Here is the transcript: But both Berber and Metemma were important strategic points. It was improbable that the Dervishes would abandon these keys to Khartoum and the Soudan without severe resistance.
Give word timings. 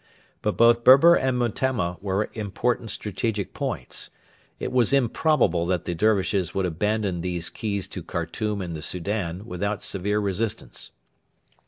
But 0.41 0.57
both 0.57 0.83
Berber 0.83 1.13
and 1.13 1.37
Metemma 1.37 1.99
were 2.01 2.31
important 2.33 2.89
strategic 2.89 3.53
points. 3.53 4.09
It 4.57 4.71
was 4.71 4.93
improbable 4.93 5.67
that 5.67 5.85
the 5.85 5.93
Dervishes 5.93 6.55
would 6.55 6.65
abandon 6.65 7.21
these 7.21 7.51
keys 7.51 7.87
to 7.89 8.01
Khartoum 8.01 8.63
and 8.63 8.75
the 8.75 8.81
Soudan 8.81 9.45
without 9.45 9.83
severe 9.83 10.19
resistance. 10.19 10.89